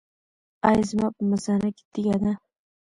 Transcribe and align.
ایا 0.67 0.83
زما 0.89 1.07
په 1.15 1.21
مثانه 1.31 1.69
کې 1.75 1.83
تیږه 1.93 2.17
ده؟ 2.21 2.31